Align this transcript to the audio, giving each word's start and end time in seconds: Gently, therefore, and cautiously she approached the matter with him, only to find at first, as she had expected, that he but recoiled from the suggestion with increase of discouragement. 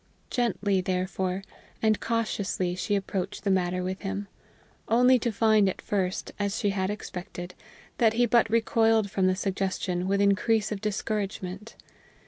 Gently, 0.31 0.81
therefore, 0.81 1.43
and 1.79 1.99
cautiously 1.99 2.73
she 2.73 2.95
approached 2.95 3.43
the 3.43 3.51
matter 3.51 3.83
with 3.83 4.01
him, 4.01 4.27
only 4.87 5.19
to 5.19 5.31
find 5.31 5.69
at 5.69 5.79
first, 5.79 6.31
as 6.39 6.57
she 6.57 6.71
had 6.71 6.89
expected, 6.89 7.53
that 7.99 8.13
he 8.13 8.25
but 8.25 8.49
recoiled 8.49 9.11
from 9.11 9.27
the 9.27 9.35
suggestion 9.35 10.07
with 10.07 10.19
increase 10.19 10.71
of 10.71 10.81
discouragement. 10.81 11.75